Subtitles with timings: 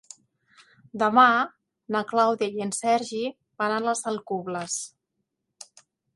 [1.03, 1.25] Demà
[1.97, 3.21] na Clàudia i en Sergi
[3.65, 4.81] van a les Alcubles.